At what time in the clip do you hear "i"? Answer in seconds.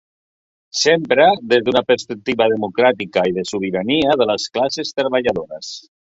3.33-3.37